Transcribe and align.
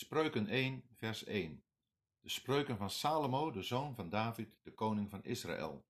Spreuken 0.00 0.48
1, 0.48 0.84
vers 0.92 1.24
1. 1.24 1.64
De 2.20 2.28
spreuken 2.28 2.76
van 2.76 2.90
Salomo, 2.90 3.50
de 3.50 3.62
zoon 3.62 3.94
van 3.94 4.08
David, 4.08 4.58
de 4.62 4.74
koning 4.74 5.10
van 5.10 5.24
Israël. 5.24 5.86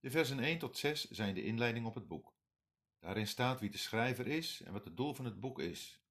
De 0.00 0.10
versen 0.10 0.38
1 0.38 0.58
tot 0.58 0.76
6 0.78 1.10
zijn 1.10 1.34
de 1.34 1.44
inleiding 1.44 1.86
op 1.86 1.94
het 1.94 2.08
boek. 2.08 2.34
Daarin 2.98 3.26
staat 3.26 3.60
wie 3.60 3.70
de 3.70 3.78
schrijver 3.78 4.26
is 4.26 4.62
en 4.62 4.72
wat 4.72 4.84
het 4.84 4.96
doel 4.96 5.14
van 5.14 5.24
het 5.24 5.40
boek 5.40 5.60
is. 5.60 6.02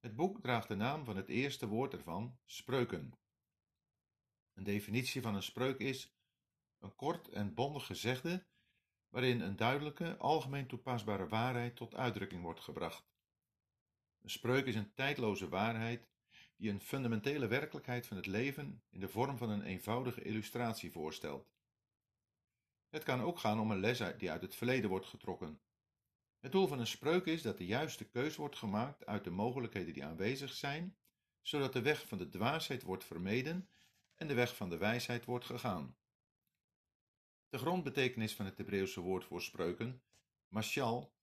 Het 0.00 0.16
boek 0.16 0.40
draagt 0.40 0.68
de 0.68 0.74
naam 0.74 1.04
van 1.04 1.16
het 1.16 1.28
eerste 1.28 1.66
woord 1.66 1.92
ervan, 1.92 2.38
spreuken. 2.44 3.12
Een 4.54 4.64
definitie 4.64 5.22
van 5.22 5.34
een 5.34 5.42
spreuk 5.42 5.78
is 5.78 6.16
een 6.78 6.94
kort 6.94 7.28
en 7.28 7.54
bondig 7.54 7.86
gezegde 7.86 8.46
waarin 9.08 9.40
een 9.40 9.56
duidelijke, 9.56 10.16
algemeen 10.16 10.66
toepasbare 10.66 11.28
waarheid 11.28 11.76
tot 11.76 11.94
uitdrukking 11.94 12.42
wordt 12.42 12.60
gebracht. 12.60 13.15
Een 14.26 14.32
spreuk 14.32 14.66
is 14.66 14.74
een 14.74 14.94
tijdloze 14.94 15.48
waarheid 15.48 16.08
die 16.56 16.70
een 16.70 16.80
fundamentele 16.80 17.46
werkelijkheid 17.46 18.06
van 18.06 18.16
het 18.16 18.26
leven 18.26 18.82
in 18.90 19.00
de 19.00 19.08
vorm 19.08 19.38
van 19.38 19.50
een 19.50 19.62
eenvoudige 19.62 20.22
illustratie 20.22 20.92
voorstelt. 20.92 21.52
Het 22.88 23.02
kan 23.02 23.20
ook 23.20 23.38
gaan 23.38 23.60
om 23.60 23.70
een 23.70 23.80
les 23.80 24.02
die 24.18 24.30
uit 24.30 24.42
het 24.42 24.54
verleden 24.54 24.90
wordt 24.90 25.06
getrokken. 25.06 25.60
Het 26.40 26.52
doel 26.52 26.66
van 26.66 26.78
een 26.78 26.86
spreuk 26.86 27.24
is 27.24 27.42
dat 27.42 27.58
de 27.58 27.66
juiste 27.66 28.04
keus 28.04 28.36
wordt 28.36 28.56
gemaakt 28.56 29.06
uit 29.06 29.24
de 29.24 29.30
mogelijkheden 29.30 29.92
die 29.92 30.04
aanwezig 30.04 30.52
zijn, 30.52 30.96
zodat 31.42 31.72
de 31.72 31.82
weg 31.82 32.08
van 32.08 32.18
de 32.18 32.28
dwaasheid 32.28 32.82
wordt 32.82 33.04
vermeden 33.04 33.68
en 34.14 34.28
de 34.28 34.34
weg 34.34 34.56
van 34.56 34.70
de 34.70 34.76
wijsheid 34.76 35.24
wordt 35.24 35.44
gegaan. 35.44 35.96
De 37.48 37.58
grondbetekenis 37.58 38.34
van 38.34 38.44
het 38.44 38.58
Hebreeuwse 38.58 39.00
woord 39.00 39.24
voor 39.24 39.42
spreuken, 39.42 40.02
mashal, 40.48 41.14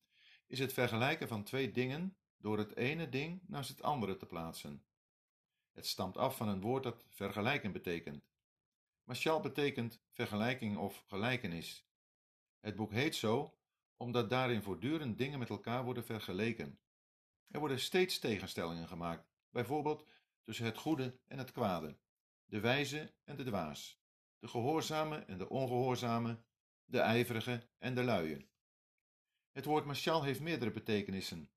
is 0.47 0.59
het 0.59 0.73
vergelijken 0.73 1.27
van 1.27 1.43
twee 1.43 1.71
dingen 1.71 2.17
door 2.43 2.57
het 2.57 2.75
ene 2.75 3.09
ding 3.09 3.41
naast 3.47 3.69
het 3.69 3.81
andere 3.81 4.17
te 4.17 4.25
plaatsen. 4.25 4.85
Het 5.71 5.87
stamt 5.87 6.17
af 6.17 6.37
van 6.37 6.47
een 6.47 6.61
woord 6.61 6.83
dat 6.83 7.05
vergelijken 7.09 7.71
betekent. 7.71 8.31
Mashal 9.03 9.39
betekent 9.39 10.01
vergelijking 10.11 10.77
of 10.77 11.03
gelijkenis. 11.07 11.87
Het 12.59 12.75
boek 12.75 12.91
heet 12.91 13.15
zo 13.15 13.57
omdat 13.97 14.29
daarin 14.29 14.61
voortdurend 14.61 15.17
dingen 15.17 15.39
met 15.39 15.49
elkaar 15.49 15.83
worden 15.83 16.05
vergeleken. 16.05 16.79
Er 17.47 17.59
worden 17.59 17.79
steeds 17.79 18.19
tegenstellingen 18.19 18.87
gemaakt, 18.87 19.29
bijvoorbeeld 19.49 20.07
tussen 20.43 20.65
het 20.65 20.77
goede 20.77 21.19
en 21.27 21.37
het 21.37 21.51
kwade, 21.51 21.97
de 22.45 22.59
wijze 22.59 23.13
en 23.23 23.35
de 23.35 23.43
dwaas, 23.43 24.01
de 24.39 24.47
gehoorzame 24.47 25.17
en 25.17 25.37
de 25.37 25.49
ongehoorzame, 25.49 26.43
de 26.85 26.99
ijverige 26.99 27.69
en 27.77 27.95
de 27.95 28.03
luie. 28.03 28.51
Het 29.51 29.65
woord 29.65 29.85
mashal 29.85 30.23
heeft 30.23 30.41
meerdere 30.41 30.71
betekenissen. 30.71 31.52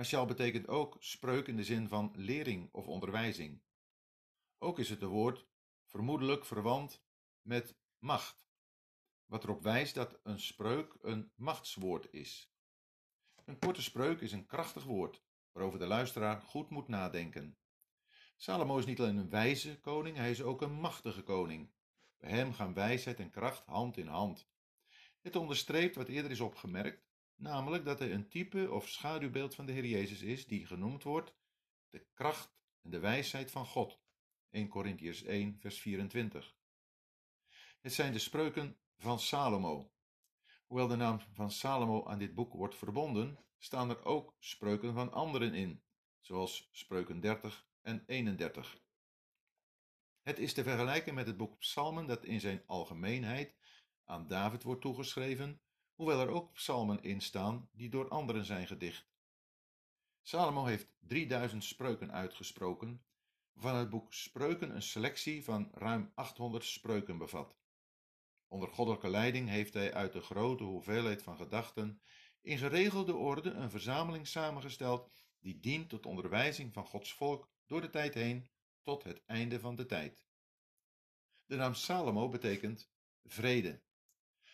Mashal 0.00 0.26
betekent 0.26 0.68
ook 0.68 0.96
spreuk 0.98 1.46
in 1.46 1.56
de 1.56 1.64
zin 1.64 1.88
van 1.88 2.12
lering 2.16 2.68
of 2.72 2.86
onderwijzing. 2.86 3.62
Ook 4.58 4.78
is 4.78 4.88
het 4.88 5.02
een 5.02 5.08
woord 5.08 5.46
vermoedelijk 5.84 6.44
verwant 6.44 7.04
met 7.42 7.76
macht, 7.98 8.46
wat 9.26 9.44
erop 9.44 9.62
wijst 9.62 9.94
dat 9.94 10.20
een 10.22 10.40
spreuk 10.40 10.96
een 11.00 11.32
machtswoord 11.34 12.12
is. 12.12 12.52
Een 13.44 13.58
korte 13.58 13.82
spreuk 13.82 14.20
is 14.20 14.32
een 14.32 14.46
krachtig 14.46 14.84
woord, 14.84 15.22
waarover 15.52 15.78
de 15.78 15.86
luisteraar 15.86 16.40
goed 16.40 16.70
moet 16.70 16.88
nadenken. 16.88 17.58
Salomo 18.36 18.78
is 18.78 18.86
niet 18.86 19.00
alleen 19.00 19.16
een 19.16 19.30
wijze 19.30 19.80
koning, 19.80 20.16
hij 20.16 20.30
is 20.30 20.42
ook 20.42 20.62
een 20.62 20.80
machtige 20.80 21.22
koning. 21.22 21.72
Bij 22.16 22.30
hem 22.30 22.52
gaan 22.52 22.74
wijsheid 22.74 23.18
en 23.18 23.30
kracht 23.30 23.66
hand 23.66 23.96
in 23.96 24.06
hand. 24.06 24.48
Het 25.20 25.36
onderstreept 25.36 25.96
wat 25.96 26.08
eerder 26.08 26.30
is 26.30 26.40
opgemerkt, 26.40 27.09
namelijk 27.40 27.84
dat 27.84 27.98
hij 27.98 28.12
een 28.12 28.28
type 28.28 28.70
of 28.70 28.88
schaduwbeeld 28.88 29.54
van 29.54 29.66
de 29.66 29.72
Heer 29.72 29.86
Jezus 29.86 30.22
is, 30.22 30.46
die 30.46 30.66
genoemd 30.66 31.02
wordt 31.02 31.34
de 31.90 32.06
kracht 32.14 32.54
en 32.82 32.90
de 32.90 32.98
wijsheid 32.98 33.50
van 33.50 33.66
God. 33.66 34.00
1 34.50 34.68
Corinthians 34.68 35.22
1, 35.22 35.58
vers 35.60 35.80
24. 35.80 36.56
Het 37.80 37.92
zijn 37.92 38.12
de 38.12 38.18
spreuken 38.18 38.78
van 38.96 39.20
Salomo. 39.20 39.92
Hoewel 40.66 40.88
de 40.88 40.96
naam 40.96 41.20
van 41.32 41.50
Salomo 41.50 42.06
aan 42.06 42.18
dit 42.18 42.34
boek 42.34 42.52
wordt 42.52 42.76
verbonden, 42.76 43.38
staan 43.58 43.90
er 43.90 44.04
ook 44.04 44.36
spreuken 44.38 44.94
van 44.94 45.12
anderen 45.12 45.54
in, 45.54 45.82
zoals 46.20 46.68
spreuken 46.72 47.20
30 47.20 47.66
en 47.80 48.02
31. 48.06 48.80
Het 50.22 50.38
is 50.38 50.52
te 50.52 50.62
vergelijken 50.62 51.14
met 51.14 51.26
het 51.26 51.36
boek 51.36 51.58
Psalmen 51.58 52.06
dat 52.06 52.24
in 52.24 52.40
zijn 52.40 52.62
algemeenheid 52.66 53.56
aan 54.04 54.26
David 54.26 54.62
wordt 54.62 54.80
toegeschreven, 54.80 55.60
hoewel 56.00 56.20
er 56.20 56.28
ook 56.28 56.52
psalmen 56.52 57.02
in 57.02 57.20
staan 57.20 57.68
die 57.72 57.88
door 57.88 58.08
anderen 58.08 58.44
zijn 58.44 58.66
gedicht. 58.66 59.06
Salomo 60.22 60.64
heeft 60.64 60.88
3000 60.98 61.64
spreuken 61.64 62.12
uitgesproken, 62.12 63.02
waarvan 63.52 63.80
het 63.80 63.90
boek 63.90 64.14
Spreuken 64.14 64.74
een 64.74 64.82
selectie 64.82 65.44
van 65.44 65.68
ruim 65.72 66.12
800 66.14 66.64
spreuken 66.64 67.18
bevat. 67.18 67.56
Onder 68.48 68.68
goddelijke 68.68 69.08
leiding 69.08 69.48
heeft 69.48 69.74
hij 69.74 69.94
uit 69.94 70.12
de 70.12 70.20
grote 70.20 70.64
hoeveelheid 70.64 71.22
van 71.22 71.36
gedachten 71.36 72.00
in 72.40 72.58
geregelde 72.58 73.14
orde 73.14 73.50
een 73.50 73.70
verzameling 73.70 74.26
samengesteld 74.26 75.10
die 75.40 75.60
dient 75.60 75.88
tot 75.88 76.06
onderwijzing 76.06 76.72
van 76.72 76.86
Gods 76.86 77.12
volk 77.12 77.48
door 77.66 77.80
de 77.80 77.90
tijd 77.90 78.14
heen 78.14 78.48
tot 78.82 79.04
het 79.04 79.22
einde 79.26 79.60
van 79.60 79.76
de 79.76 79.86
tijd. 79.86 80.26
De 81.46 81.56
naam 81.56 81.74
Salomo 81.74 82.28
betekent 82.28 82.90
vrede. 83.24 83.80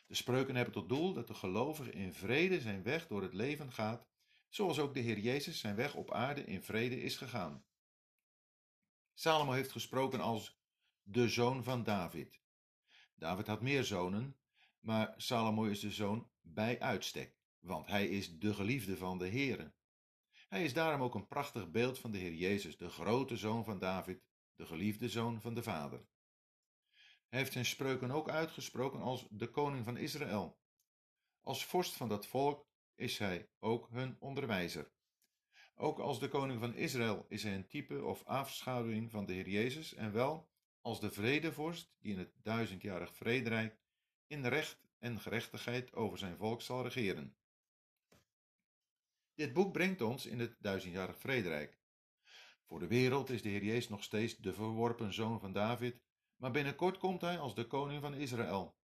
De 0.06 0.14
spreuken 0.14 0.54
hebben 0.54 0.74
tot 0.74 0.88
doel 0.88 1.12
dat 1.12 1.26
de 1.26 1.34
gelovige 1.34 1.90
in 1.90 2.12
vrede 2.12 2.60
zijn 2.60 2.82
weg 2.82 3.06
door 3.06 3.22
het 3.22 3.34
leven 3.34 3.72
gaat, 3.72 4.06
zoals 4.48 4.78
ook 4.78 4.94
de 4.94 5.00
Heer 5.00 5.18
Jezus 5.18 5.58
zijn 5.58 5.76
weg 5.76 5.94
op 5.94 6.12
aarde 6.12 6.44
in 6.44 6.62
vrede 6.62 7.00
is 7.00 7.16
gegaan. 7.16 7.64
Salomo 9.14 9.52
heeft 9.52 9.72
gesproken 9.72 10.20
als 10.20 10.58
de 11.02 11.28
zoon 11.28 11.64
van 11.64 11.82
David. 11.82 12.40
David 13.14 13.46
had 13.46 13.62
meer 13.62 13.84
zonen, 13.84 14.36
maar 14.80 15.14
Salomo 15.16 15.64
is 15.64 15.80
de 15.80 15.90
zoon 15.90 16.30
bij 16.40 16.80
uitstek, 16.80 17.36
want 17.58 17.86
hij 17.86 18.08
is 18.08 18.38
de 18.38 18.54
geliefde 18.54 18.96
van 18.96 19.18
de 19.18 19.28
Heere. 19.28 19.72
Hij 20.48 20.64
is 20.64 20.72
daarom 20.72 21.02
ook 21.02 21.14
een 21.14 21.28
prachtig 21.28 21.70
beeld 21.70 21.98
van 21.98 22.10
de 22.10 22.18
Heer 22.18 22.34
Jezus, 22.34 22.76
de 22.76 22.88
grote 22.88 23.36
zoon 23.36 23.64
van 23.64 23.78
David, 23.78 24.22
de 24.54 24.66
geliefde 24.66 25.08
zoon 25.08 25.40
van 25.40 25.54
de 25.54 25.62
Vader. 25.62 26.06
Heeft 27.28 27.52
zijn 27.52 27.66
spreuken 27.66 28.10
ook 28.10 28.28
uitgesproken 28.28 29.00
als 29.00 29.26
de 29.30 29.50
koning 29.50 29.84
van 29.84 29.96
Israël. 29.96 30.58
Als 31.40 31.64
vorst 31.64 31.94
van 31.94 32.08
dat 32.08 32.26
volk 32.26 32.66
is 32.94 33.18
hij 33.18 33.48
ook 33.58 33.88
hun 33.90 34.16
onderwijzer. 34.18 34.90
Ook 35.74 35.98
als 35.98 36.20
de 36.20 36.28
koning 36.28 36.60
van 36.60 36.74
Israël 36.74 37.26
is 37.28 37.42
hij 37.42 37.54
een 37.54 37.68
type 37.68 38.04
of 38.04 38.24
afschaduwing 38.24 39.10
van 39.10 39.26
de 39.26 39.32
Heer 39.32 39.48
Jezus 39.48 39.94
en 39.94 40.12
wel 40.12 40.50
als 40.80 41.00
de 41.00 41.10
vredevorst 41.10 41.94
die 41.98 42.12
in 42.12 42.18
het 42.18 42.32
duizendjarig 42.42 43.14
vrederijk 43.14 43.78
in 44.26 44.46
recht 44.46 44.86
en 44.98 45.20
gerechtigheid 45.20 45.94
over 45.94 46.18
zijn 46.18 46.36
volk 46.36 46.62
zal 46.62 46.82
regeren. 46.82 47.36
Dit 49.34 49.52
boek 49.52 49.72
brengt 49.72 50.00
ons 50.00 50.26
in 50.26 50.38
het 50.38 50.56
duizendjarig 50.58 51.18
vrederijk. 51.18 51.78
Voor 52.66 52.78
de 52.78 52.86
wereld 52.86 53.30
is 53.30 53.42
de 53.42 53.48
Heer 53.48 53.64
Jezus 53.64 53.88
nog 53.88 54.02
steeds 54.02 54.36
de 54.36 54.52
verworpen 54.52 55.14
zoon 55.14 55.40
van 55.40 55.52
David, 55.52 56.00
maar 56.36 56.50
binnenkort 56.50 56.98
komt 56.98 57.20
hij 57.20 57.38
als 57.38 57.54
de 57.54 57.66
koning 57.66 58.00
van 58.00 58.14
Israël. 58.14 58.76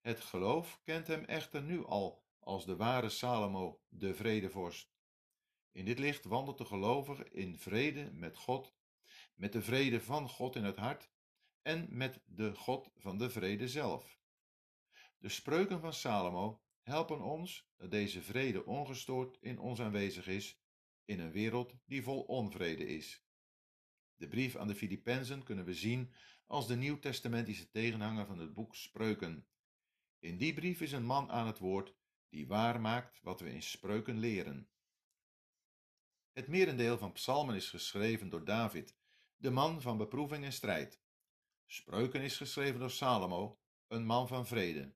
Het 0.00 0.20
geloof 0.20 0.80
kent 0.84 1.06
hem 1.06 1.24
echter 1.24 1.62
nu 1.62 1.84
al 1.84 2.24
als 2.38 2.64
de 2.64 2.76
ware 2.76 3.08
Salomo, 3.08 3.80
de 3.88 4.14
vredevorst. 4.14 4.92
In 5.72 5.84
dit 5.84 5.98
licht 5.98 6.24
wandelt 6.24 6.58
de 6.58 6.64
gelovige 6.64 7.30
in 7.30 7.58
vrede 7.58 8.10
met 8.12 8.36
God, 8.36 8.74
met 9.34 9.52
de 9.52 9.62
vrede 9.62 10.00
van 10.00 10.28
God 10.28 10.56
in 10.56 10.64
het 10.64 10.76
hart 10.76 11.10
en 11.62 11.86
met 11.90 12.20
de 12.24 12.54
God 12.54 12.90
van 12.96 13.18
de 13.18 13.30
vrede 13.30 13.68
zelf. 13.68 14.18
De 15.18 15.28
spreuken 15.28 15.80
van 15.80 15.92
Salomo 15.92 16.62
helpen 16.82 17.20
ons 17.22 17.70
dat 17.76 17.90
deze 17.90 18.22
vrede 18.22 18.64
ongestoord 18.64 19.38
in 19.40 19.58
ons 19.58 19.80
aanwezig 19.80 20.26
is 20.26 20.60
in 21.04 21.20
een 21.20 21.32
wereld 21.32 21.74
die 21.84 22.02
vol 22.02 22.22
onvrede 22.22 22.86
is. 22.86 23.24
De 24.16 24.28
brief 24.28 24.56
aan 24.56 24.68
de 24.68 24.74
Filippenzen 24.74 25.42
kunnen 25.42 25.64
we 25.64 25.74
zien 25.74 26.12
als 26.50 26.66
de 26.66 26.76
nieuwtestamentische 26.76 27.70
tegenhanger 27.70 28.26
van 28.26 28.38
het 28.38 28.54
boek 28.54 28.74
Spreuken. 28.74 29.46
In 30.18 30.36
die 30.36 30.54
brief 30.54 30.80
is 30.80 30.92
een 30.92 31.04
man 31.04 31.30
aan 31.30 31.46
het 31.46 31.58
woord 31.58 31.94
die 32.28 32.46
waar 32.46 32.80
maakt 32.80 33.20
wat 33.22 33.40
we 33.40 33.52
in 33.52 33.62
Spreuken 33.62 34.18
leren. 34.18 34.70
Het 36.32 36.48
merendeel 36.48 36.98
van 36.98 37.12
psalmen 37.12 37.54
is 37.54 37.68
geschreven 37.68 38.28
door 38.28 38.44
David, 38.44 38.96
de 39.36 39.50
man 39.50 39.80
van 39.80 39.96
beproeving 39.96 40.44
en 40.44 40.52
strijd. 40.52 41.02
Spreuken 41.66 42.20
is 42.20 42.36
geschreven 42.36 42.80
door 42.80 42.90
Salomo, 42.90 43.60
een 43.86 44.06
man 44.06 44.28
van 44.28 44.46
vrede. 44.46 44.94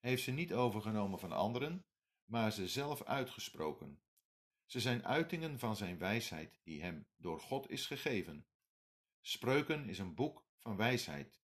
Hij 0.00 0.10
heeft 0.10 0.22
ze 0.22 0.30
niet 0.30 0.52
overgenomen 0.52 1.18
van 1.18 1.32
anderen, 1.32 1.86
maar 2.24 2.52
ze 2.52 2.68
zelf 2.68 3.02
uitgesproken. 3.02 4.02
Ze 4.64 4.80
zijn 4.80 5.04
uitingen 5.04 5.58
van 5.58 5.76
zijn 5.76 5.98
wijsheid 5.98 6.60
die 6.62 6.82
hem 6.82 7.06
door 7.16 7.40
God 7.40 7.70
is 7.70 7.86
gegeven. 7.86 8.46
Spreuken 9.20 9.88
is 9.88 9.98
een 9.98 10.14
boek 10.14 10.50
van 10.62 10.76
wijsheid. 10.76 11.40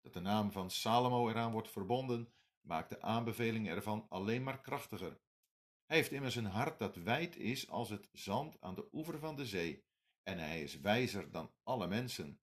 Dat 0.00 0.12
de 0.12 0.20
naam 0.20 0.52
van 0.52 0.70
Salomo 0.70 1.28
eraan 1.28 1.52
wordt 1.52 1.70
verbonden, 1.70 2.32
maakt 2.60 2.88
de 2.88 3.02
aanbeveling 3.02 3.68
ervan 3.68 4.06
alleen 4.08 4.42
maar 4.42 4.60
krachtiger. 4.60 5.20
Hij 5.86 5.96
heeft 5.96 6.12
immers 6.12 6.36
een 6.36 6.44
hart 6.44 6.78
dat 6.78 6.96
wijd 6.96 7.36
is 7.36 7.68
als 7.68 7.90
het 7.90 8.08
zand 8.12 8.60
aan 8.60 8.74
de 8.74 8.88
oever 8.92 9.18
van 9.18 9.36
de 9.36 9.46
zee 9.46 9.84
en 10.22 10.38
hij 10.38 10.62
is 10.62 10.80
wijzer 10.80 11.30
dan 11.30 11.52
alle 11.62 11.86
mensen. 11.86 12.40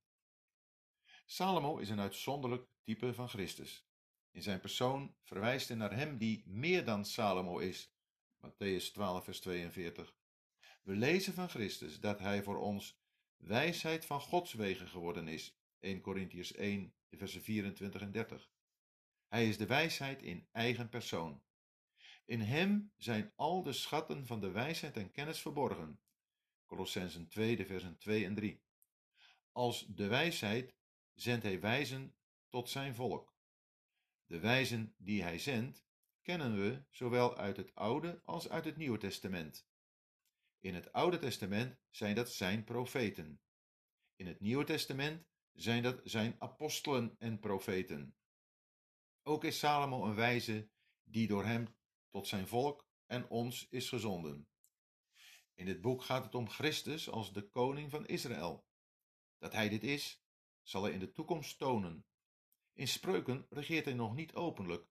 Salomo 1.25 1.77
is 1.77 1.89
een 1.89 2.00
uitzonderlijk 2.00 2.67
type 2.83 3.13
van 3.13 3.29
Christus. 3.29 3.88
In 4.31 4.41
zijn 4.41 4.59
persoon 4.59 5.15
verwijst 5.21 5.67
hij 5.67 5.77
naar 5.77 5.95
hem 5.95 6.17
die 6.17 6.44
meer 6.45 6.85
dan 6.85 7.06
Salomo 7.06 7.57
is. 7.57 7.94
Matthäus 8.45 8.91
12, 8.94 9.24
vers 9.24 9.39
42. 9.39 10.15
We 10.81 10.94
lezen 10.94 11.33
van 11.33 11.50
Christus 11.50 12.00
dat 12.00 12.19
hij 12.19 12.44
voor 12.44 12.57
ons 12.59 13.00
wijsheid 13.38 14.06
van 14.06 14.21
Gods 14.21 14.53
wegen 14.53 14.88
geworden 14.88 15.27
is. 15.27 15.61
1 15.81 16.01
Corinthians 16.01 16.54
1, 16.54 16.94
versen 17.12 17.42
24 17.42 18.01
en 18.01 18.12
30. 18.12 18.50
Hij 19.28 19.48
is 19.48 19.57
de 19.57 19.66
wijsheid 19.66 20.22
in 20.22 20.48
eigen 20.51 20.89
persoon. 20.89 21.44
In 22.25 22.42
hem 22.42 22.92
zijn 22.98 23.33
al 23.36 23.63
de 23.63 23.74
schatten 23.74 24.25
van 24.25 24.39
de 24.39 24.51
wijsheid 24.51 24.98
en 24.98 25.12
kennis 25.12 25.42
verborgen. 25.42 26.00
Colossensen 26.66 27.28
2, 27.28 27.66
versen 27.66 27.98
2 27.98 28.25
en 28.25 28.36
3. 28.36 28.63
Als 29.51 29.86
de 29.88 30.07
wijsheid 30.07 30.75
zendt 31.13 31.44
hij 31.44 31.60
wijzen 31.60 32.16
tot 32.50 32.69
zijn 32.69 32.95
volk. 32.95 33.36
De 34.25 34.39
wijzen 34.39 34.95
die 34.98 35.24
hij 35.24 35.39
zendt, 35.39 35.86
kennen 36.22 36.56
we 36.62 36.84
zowel 36.89 37.38
uit 37.38 37.57
het 37.57 37.75
Oude 37.75 38.22
als 38.25 38.50
uit 38.50 38.66
het 38.66 38.77
Nieuwe 38.77 38.98
Testament. 38.98 39.68
In 40.60 40.75
het 40.75 40.92
Oude 40.92 41.19
Testament 41.19 41.80
zijn 41.89 42.16
dat 42.16 42.31
zijn 42.31 42.63
profeten. 42.63 43.42
In 44.16 44.27
het 44.27 44.39
Nieuwe 44.39 44.63
Testament 44.63 45.31
zijn 45.53 45.83
dat 45.83 46.01
zijn 46.03 46.36
apostelen 46.39 47.15
en 47.19 47.39
profeten. 47.39 48.15
Ook 49.24 49.44
is 49.44 49.59
Salomo 49.59 50.06
een 50.06 50.15
wijze 50.15 50.69
die 51.03 51.27
door 51.27 51.45
hem 51.45 51.75
tot 52.09 52.27
zijn 52.27 52.48
volk 52.48 52.88
en 53.06 53.30
ons 53.30 53.68
is 53.69 53.89
gezonden. 53.89 54.48
In 55.53 55.65
dit 55.65 55.81
boek 55.81 56.03
gaat 56.03 56.24
het 56.24 56.36
om 56.36 56.50
Christus 56.50 57.09
als 57.09 57.33
de 57.33 57.50
koning 57.50 57.92
van 57.92 58.06
Israël. 58.06 58.65
Dat 59.38 59.53
hij 59.53 59.69
dit 59.69 59.83
is, 59.83 60.24
zal 60.62 60.83
hij 60.83 60.92
in 60.92 61.00
de 61.00 61.12
toekomst 61.12 61.57
tonen. 61.57 62.06
In 62.74 62.88
spreuken 62.88 63.45
regeert 63.50 63.86
hij 63.86 63.94
nog 63.94 64.15
niet 64.15 64.33
openlijk. 64.33 64.89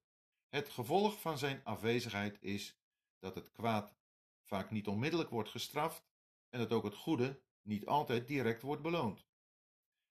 Het 0.48 0.68
gevolg 0.68 1.20
van 1.20 1.38
zijn 1.38 1.64
afwezigheid 1.64 2.42
is 2.42 2.78
dat 3.18 3.34
het 3.34 3.50
kwaad 3.50 3.96
vaak 4.44 4.70
niet 4.70 4.86
onmiddellijk 4.86 5.30
wordt 5.30 5.50
gestraft 5.50 6.08
en 6.48 6.58
dat 6.58 6.72
ook 6.72 6.84
het 6.84 6.94
goede 6.94 7.42
niet 7.62 7.86
altijd 7.86 8.26
direct 8.26 8.62
wordt 8.62 8.82
beloond. 8.82 9.29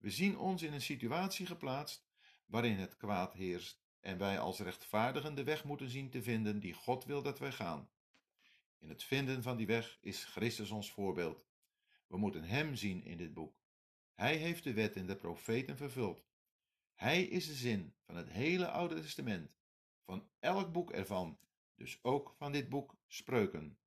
We 0.03 0.11
zien 0.11 0.39
ons 0.39 0.63
in 0.63 0.73
een 0.73 0.83
situatie 0.83 1.47
geplaatst 1.47 2.07
waarin 2.47 2.77
het 2.77 2.97
kwaad 2.97 3.33
heerst 3.33 3.83
en 4.01 4.19
wij 4.19 4.39
als 4.39 4.59
rechtvaardigen 4.59 5.35
de 5.35 5.45
weg 5.45 5.65
moeten 5.65 5.89
zien 5.89 6.11
te 6.11 6.23
vinden 6.23 6.61
die 6.61 6.73
God 6.73 7.05
wil 7.05 7.23
dat 7.23 7.39
wij 7.39 7.53
gaan. 7.53 7.91
In 8.79 8.89
het 8.89 9.05
vinden 9.05 9.43
van 9.43 9.57
die 9.57 9.67
weg 9.67 9.99
is 10.01 10.25
Christus 10.25 10.71
ons 10.71 10.91
voorbeeld. 10.91 11.45
We 12.07 12.17
moeten 12.17 12.45
Hem 12.45 12.75
zien 12.75 13.05
in 13.05 13.17
dit 13.17 13.35
boek. 13.35 13.57
Hij 14.15 14.37
heeft 14.37 14.65
de 14.65 14.73
wet 14.73 14.97
en 14.97 15.07
de 15.07 15.17
profeten 15.17 15.77
vervuld. 15.77 16.25
Hij 16.95 17.23
is 17.23 17.47
de 17.47 17.55
zin 17.55 17.95
van 18.05 18.17
het 18.17 18.31
hele 18.31 18.69
Oude 18.69 19.01
Testament, 19.01 19.51
van 20.05 20.29
elk 20.39 20.73
boek 20.73 20.91
ervan, 20.91 21.39
dus 21.75 21.99
ook 22.03 22.35
van 22.37 22.53
dit 22.53 22.69
boek 22.69 22.97
Spreuken. 23.07 23.79